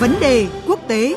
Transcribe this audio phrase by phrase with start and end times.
[0.00, 1.14] Vấn đề quốc tế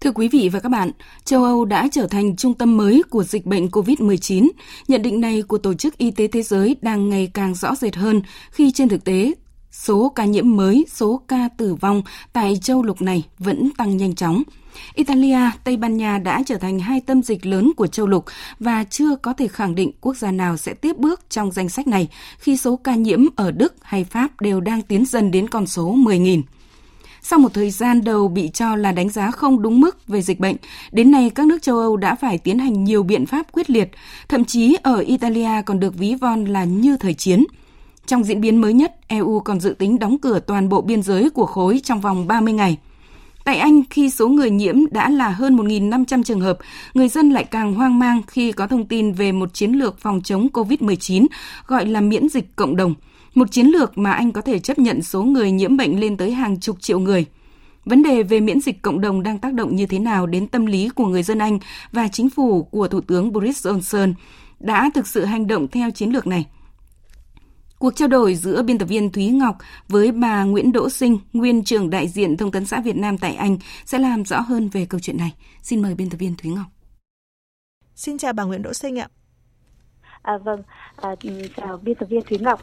[0.00, 0.90] Thưa quý vị và các bạn,
[1.24, 4.48] châu Âu đã trở thành trung tâm mới của dịch bệnh COVID-19.
[4.88, 7.96] Nhận định này của Tổ chức Y tế Thế giới đang ngày càng rõ rệt
[7.96, 9.32] hơn khi trên thực tế
[9.84, 14.14] số ca nhiễm mới, số ca tử vong tại châu lục này vẫn tăng nhanh
[14.14, 14.42] chóng.
[14.94, 18.24] Italia, Tây Ban Nha đã trở thành hai tâm dịch lớn của châu lục
[18.60, 21.86] và chưa có thể khẳng định quốc gia nào sẽ tiếp bước trong danh sách
[21.86, 22.08] này
[22.38, 25.94] khi số ca nhiễm ở Đức hay Pháp đều đang tiến dần đến con số
[25.94, 26.42] 10.000.
[27.22, 30.40] Sau một thời gian đầu bị cho là đánh giá không đúng mức về dịch
[30.40, 30.56] bệnh,
[30.92, 33.90] đến nay các nước châu Âu đã phải tiến hành nhiều biện pháp quyết liệt,
[34.28, 37.44] thậm chí ở Italia còn được ví von là như thời chiến.
[38.06, 41.30] Trong diễn biến mới nhất, EU còn dự tính đóng cửa toàn bộ biên giới
[41.30, 42.78] của khối trong vòng 30 ngày.
[43.44, 46.58] Tại Anh, khi số người nhiễm đã là hơn 1.500 trường hợp,
[46.94, 50.20] người dân lại càng hoang mang khi có thông tin về một chiến lược phòng
[50.24, 51.26] chống COVID-19
[51.66, 52.94] gọi là miễn dịch cộng đồng–
[53.36, 56.30] một chiến lược mà Anh có thể chấp nhận số người nhiễm bệnh lên tới
[56.32, 57.24] hàng chục triệu người.
[57.84, 60.66] Vấn đề về miễn dịch cộng đồng đang tác động như thế nào đến tâm
[60.66, 61.58] lý của người dân Anh
[61.92, 64.12] và chính phủ của Thủ tướng Boris Johnson
[64.60, 66.46] đã thực sự hành động theo chiến lược này.
[67.78, 69.56] Cuộc trao đổi giữa biên tập viên Thúy Ngọc
[69.88, 73.34] với bà Nguyễn Đỗ Sinh, nguyên trưởng đại diện Thông tấn xã Việt Nam tại
[73.34, 75.34] Anh sẽ làm rõ hơn về câu chuyện này.
[75.62, 76.66] Xin mời biên tập viên Thúy Ngọc.
[77.94, 79.08] Xin chào bà Nguyễn Đỗ Sinh ạ.
[80.22, 80.62] À, vâng,
[80.96, 81.14] à,
[81.56, 82.60] chào biên tập viên Thúy Ngọc,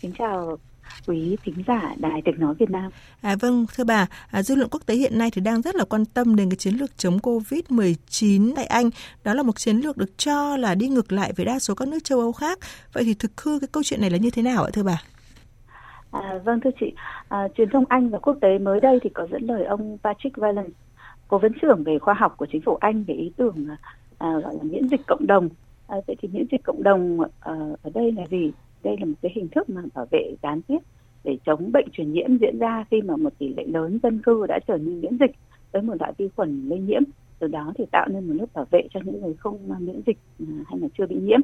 [0.00, 0.58] kính chào
[1.06, 2.90] quý thính giả Đài Tiếng Nói Việt Nam.
[3.22, 5.84] À, vâng, thưa bà, à, dư luận quốc tế hiện nay thì đang rất là
[5.84, 8.90] quan tâm đến cái chiến lược chống Covid-19 tại Anh.
[9.24, 11.88] Đó là một chiến lược được cho là đi ngược lại với đa số các
[11.88, 12.58] nước châu Âu khác.
[12.92, 15.02] Vậy thì thực hư cái câu chuyện này là như thế nào ạ thưa bà?
[16.10, 16.92] À, vâng thưa chị,
[17.28, 20.36] à, truyền thông Anh và quốc tế mới đây thì có dẫn lời ông Patrick
[20.36, 20.72] Vallance,
[21.28, 23.66] cố vấn trưởng về khoa học của chính phủ Anh về ý tưởng
[24.18, 25.48] à, gọi là miễn dịch cộng đồng
[25.88, 27.28] À, vậy thì miễn dịch cộng đồng uh,
[27.82, 28.52] ở đây là gì?
[28.88, 30.78] Đây là một cái hình thức mà bảo vệ gián tiếp
[31.24, 34.46] để chống bệnh truyền nhiễm diễn ra khi mà một tỷ lệ lớn dân cư
[34.48, 35.30] đã trở nên miễn dịch
[35.72, 37.02] với một loại vi khuẩn lây nhiễm.
[37.38, 40.18] Từ đó thì tạo nên một lớp bảo vệ cho những người không miễn dịch
[40.40, 41.40] à, hay là chưa bị nhiễm.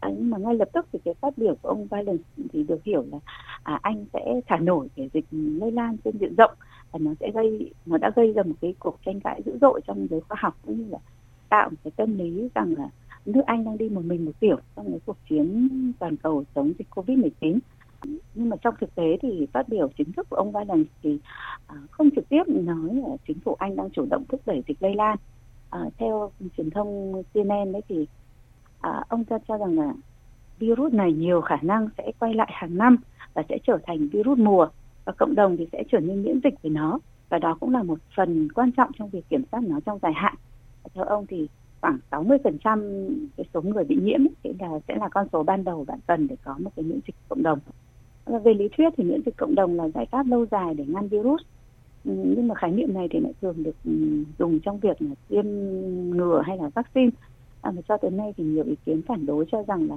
[0.00, 2.16] À, nhưng mà ngay lập tức thì cái phát biểu của ông Biden
[2.52, 3.18] thì được hiểu là
[3.62, 6.54] à, anh sẽ thả nổi để dịch lây lan trên diện rộng
[6.92, 9.80] và nó sẽ gây nó đã gây ra một cái cuộc tranh cãi dữ dội
[9.86, 10.98] trong giới khoa học cũng như là
[11.48, 12.88] tạo một cái tâm lý rằng là
[13.26, 15.68] nước Anh đang đi một mình một kiểu trong cái cuộc chiến
[15.98, 17.58] toàn cầu chống dịch Covid-19
[18.34, 21.18] nhưng mà trong thực tế thì phát biểu chính thức của ông Biden thì
[21.66, 24.82] à, không trực tiếp nói là chính phủ Anh đang chủ động thúc đẩy dịch
[24.82, 25.16] lây lan.
[25.70, 28.06] À, theo truyền thông CNN đấy thì
[28.80, 29.94] à, ông ta cho rằng là
[30.58, 32.96] virus này nhiều khả năng sẽ quay lại hàng năm
[33.34, 34.68] và sẽ trở thành virus mùa
[35.04, 37.82] và cộng đồng thì sẽ trở nên miễn dịch với nó và đó cũng là
[37.82, 40.34] một phần quan trọng trong việc kiểm soát nó trong dài hạn.
[40.94, 41.48] Theo ông thì
[41.82, 45.84] khoảng 60% cái số người bị nhiễm thì là sẽ là con số ban đầu
[45.84, 47.58] bạn cần để có một cái miễn dịch cộng đồng.
[48.26, 50.84] Và về lý thuyết thì miễn dịch cộng đồng là giải pháp lâu dài để
[50.88, 51.42] ngăn virus.
[52.04, 53.92] Ừ, nhưng mà khái niệm này thì lại thường được ừ,
[54.38, 55.44] dùng trong việc là tiêm
[56.16, 57.10] ngừa hay là vaccine.
[57.60, 59.96] À, mà cho tới nay thì nhiều ý kiến phản đối cho rằng là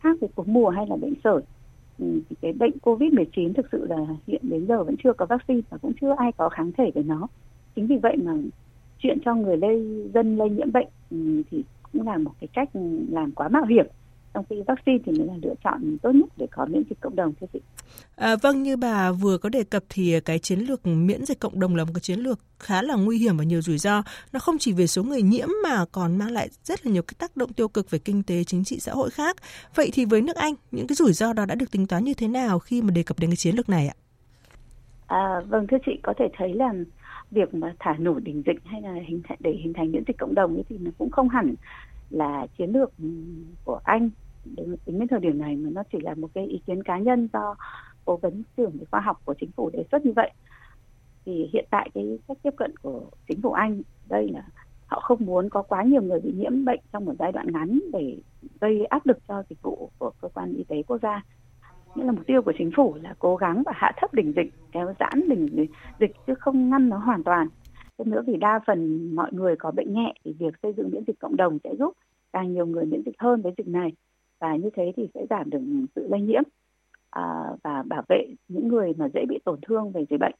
[0.00, 1.40] khác với cúm mùa hay là bệnh sởi
[1.98, 5.60] ừ, thì cái bệnh COVID-19 thực sự là hiện đến giờ vẫn chưa có vaccine
[5.70, 7.28] và cũng chưa ai có kháng thể về nó.
[7.76, 8.32] Chính vì vậy mà
[8.98, 12.68] chuyện cho người lây dân lây nhiễm bệnh ừ, thì cũng là một cái cách
[13.10, 13.86] làm quá mạo hiểm
[14.36, 17.16] trong khi vaccine thì mới là lựa chọn tốt nhất để có miễn dịch cộng
[17.16, 17.60] đồng thưa chị.
[18.16, 21.60] À, vâng như bà vừa có đề cập thì cái chiến lược miễn dịch cộng
[21.60, 24.02] đồng là một cái chiến lược khá là nguy hiểm và nhiều rủi ro.
[24.32, 27.14] Nó không chỉ về số người nhiễm mà còn mang lại rất là nhiều cái
[27.18, 29.36] tác động tiêu cực về kinh tế, chính trị, xã hội khác.
[29.74, 32.14] Vậy thì với nước Anh, những cái rủi ro đó đã được tính toán như
[32.14, 33.94] thế nào khi mà đề cập đến cái chiến lược này ạ?
[35.06, 36.72] À, vâng thưa chị có thể thấy là
[37.30, 40.18] việc mà thả nổi đỉnh dịch hay là hình thành, để hình thành miễn dịch
[40.18, 41.54] cộng đồng ấy thì nó cũng không hẳn
[42.10, 43.08] là chiến lược ừ,
[43.64, 44.10] của anh.
[44.44, 46.98] Đến tính đến thời điểm này mà nó chỉ là một cái ý kiến cá
[46.98, 47.54] nhân do
[48.04, 50.30] cố vấn trưởng về khoa học của chính phủ đề xuất như vậy.
[51.24, 54.42] Thì hiện tại cái cách tiếp cận của chính phủ anh, đây là
[54.86, 57.78] họ không muốn có quá nhiều người bị nhiễm bệnh trong một giai đoạn ngắn
[57.92, 58.18] để
[58.60, 61.22] gây áp lực cho dịch vụ của cơ quan y tế quốc gia
[61.96, 64.52] nghĩa là mục tiêu của chính phủ là cố gắng và hạ thấp đỉnh dịch
[64.72, 65.66] kéo giãn đỉnh
[66.00, 67.48] dịch chứ không ngăn nó hoàn toàn.
[67.98, 71.04] Hơn nữa vì đa phần mọi người có bệnh nhẹ thì việc xây dựng miễn
[71.06, 71.92] dịch cộng đồng sẽ giúp
[72.32, 73.92] càng nhiều người miễn dịch hơn với dịch này.
[74.40, 75.60] Và như thế thì sẽ giảm được
[75.94, 76.42] sự lây nhiễm
[77.10, 77.22] à,
[77.62, 80.34] và bảo vệ những người mà dễ bị tổn thương về dịch bệnh.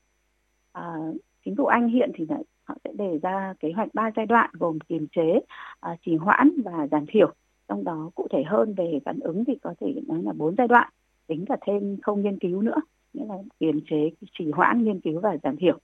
[0.72, 0.96] À,
[1.44, 4.50] chính phủ anh hiện thì là họ sẽ đề ra kế hoạch ba giai đoạn
[4.52, 5.40] gồm kiềm chế
[5.80, 7.32] à, trì hoãn và giảm thiểu
[7.68, 10.68] trong đó cụ thể hơn về phản ứng thì có thể nói là bốn giai
[10.68, 10.92] đoạn
[11.28, 12.80] tính cả thêm không nghiên cứu nữa
[13.12, 15.78] nghĩa là kiềm chế, trì hoãn nghiên cứu và giảm thiểu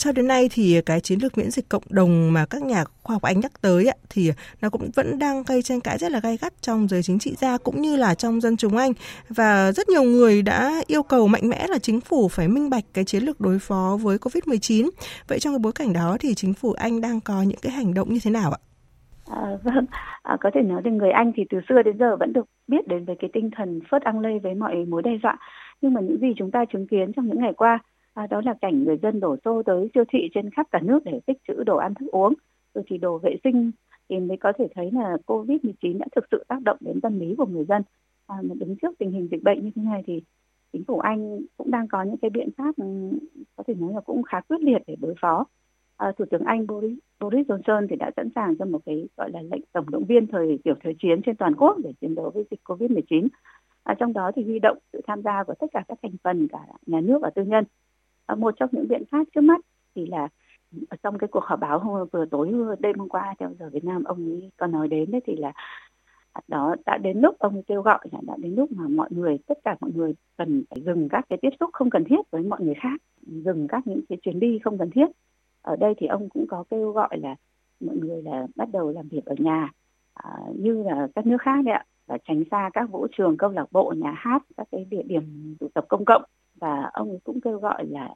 [0.00, 3.14] cho đến nay thì cái chiến lược miễn dịch cộng đồng mà các nhà khoa
[3.14, 6.36] học Anh nhắc tới thì nó cũng vẫn đang gây tranh cãi rất là gay
[6.40, 8.92] gắt trong giới chính trị gia cũng như là trong dân chúng Anh
[9.28, 12.84] và rất nhiều người đã yêu cầu mạnh mẽ là chính phủ phải minh bạch
[12.94, 14.90] cái chiến lược đối phó với Covid-19.
[15.28, 17.94] Vậy trong cái bối cảnh đó thì chính phủ Anh đang có những cái hành
[17.94, 18.69] động như thế nào ạ?
[19.30, 19.86] À, vâng,
[20.22, 22.88] à, có thể nói rằng người Anh thì từ xưa đến giờ vẫn được biết
[22.88, 25.38] đến với cái tinh thần phớt ăn lây với mọi mối đe dọa.
[25.80, 27.78] Nhưng mà những gì chúng ta chứng kiến trong những ngày qua
[28.14, 31.04] à, đó là cảnh người dân đổ xô tới siêu thị trên khắp cả nước
[31.04, 32.34] để tích trữ đồ ăn thức uống
[32.74, 33.70] rồi thì đồ vệ sinh
[34.08, 37.34] thì mới có thể thấy là Covid-19 đã thực sự tác động đến tâm lý
[37.38, 37.82] của người dân.
[38.26, 40.22] À, mà đứng trước tình hình dịch bệnh như thế này thì
[40.72, 42.74] chính phủ Anh cũng đang có những cái biện pháp
[43.56, 45.46] có thể nói là cũng khá quyết liệt để đối phó.
[46.00, 49.30] À, Thủ tướng Anh Boris, Boris Johnson thì đã sẵn sàng cho một cái gọi
[49.30, 52.30] là lệnh tổng động viên thời tiểu thời chiến trên toàn quốc để chiến đấu
[52.34, 53.28] với dịch Covid-19.
[53.82, 56.48] À, trong đó thì huy động sự tham gia của tất cả các thành phần
[56.48, 57.64] cả nhà nước và tư nhân
[58.26, 59.60] à, một trong những biện pháp trước mắt
[59.94, 60.28] thì là
[60.88, 63.84] ở trong cái cuộc họp báo hôm vừa tối đêm hôm qua theo giờ Việt
[63.84, 65.52] Nam ông ấy còn nói đến đấy thì là
[66.32, 69.38] à, đó đã đến lúc ông kêu gọi là đã đến lúc mà mọi người
[69.46, 72.42] tất cả mọi người cần phải dừng các cái tiếp xúc không cần thiết với
[72.42, 75.06] mọi người khác dừng các những cái chuyến đi không cần thiết
[75.62, 77.36] ở đây thì ông cũng có kêu gọi là
[77.80, 79.70] mọi người là bắt đầu làm việc ở nhà
[80.14, 83.50] à, như là các nước khác đấy ạ và tránh xa các vũ trường câu
[83.50, 86.22] lạc bộ nhà hát các cái địa điểm tụ tập công cộng
[86.54, 88.14] và ông cũng kêu gọi là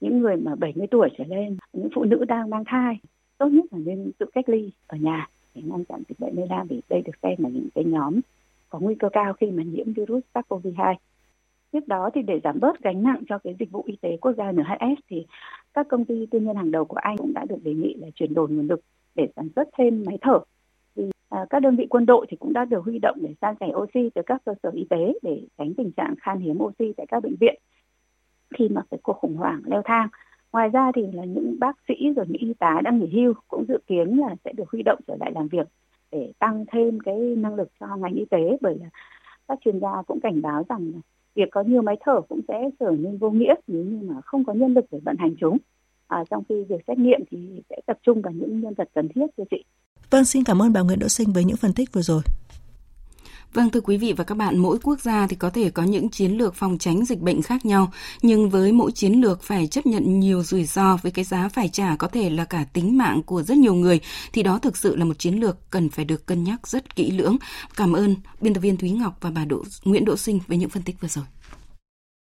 [0.00, 2.98] những người mà 70 tuổi trở lên, những phụ nữ đang mang thai
[3.38, 6.46] tốt nhất là nên tự cách ly ở nhà để ngăn chặn dịch bệnh lây
[6.48, 8.20] lan vì đây được xem là những cái nhóm
[8.68, 10.94] có nguy cơ cao khi mà nhiễm virus SARS-CoV-2.
[11.70, 14.32] Tiếp đó thì để giảm bớt gánh nặng cho cái dịch vụ y tế quốc
[14.32, 15.26] gia NHS thì
[15.74, 18.08] các công ty tư nhân hàng đầu của Anh cũng đã được đề nghị là
[18.14, 18.80] chuyển đổi nguồn lực
[19.14, 20.38] để sản xuất thêm máy thở.
[20.96, 23.54] Thì à, các đơn vị quân đội thì cũng đã được huy động để san
[23.60, 26.92] sẻ oxy từ các cơ sở y tế để tránh tình trạng khan hiếm oxy
[26.96, 27.54] tại các bệnh viện
[28.54, 30.08] khi mà cái cuộc khủng hoảng leo thang
[30.52, 33.64] ngoài ra thì là những bác sĩ rồi những y tá đang nghỉ hưu cũng
[33.68, 35.68] dự kiến là sẽ được huy động trở lại làm việc
[36.12, 38.86] để tăng thêm cái năng lực cho ngành y tế bởi là
[39.48, 40.92] các chuyên gia cũng cảnh báo rằng
[41.34, 44.44] việc có nhiều máy thở cũng sẽ trở nên vô nghĩa nếu như mà không
[44.44, 45.58] có nhân lực để vận hành chúng
[46.06, 47.38] à, trong khi việc xét nghiệm thì
[47.70, 49.64] sẽ tập trung vào những nhân vật cần thiết thưa chị.
[50.10, 52.22] Vâng, xin cảm ơn bà Nguyễn Đỗ Sinh với những phân tích vừa rồi.
[53.54, 56.10] Vâng thưa quý vị và các bạn, mỗi quốc gia thì có thể có những
[56.10, 57.92] chiến lược phòng tránh dịch bệnh khác nhau,
[58.22, 61.68] nhưng với mỗi chiến lược phải chấp nhận nhiều rủi ro với cái giá phải
[61.68, 64.00] trả có thể là cả tính mạng của rất nhiều người
[64.32, 67.10] thì đó thực sự là một chiến lược cần phải được cân nhắc rất kỹ
[67.10, 67.36] lưỡng.
[67.76, 70.70] Cảm ơn biên tập viên Thúy Ngọc và bà Đỗ Nguyễn Đỗ Sinh với những
[70.70, 71.24] phân tích vừa rồi.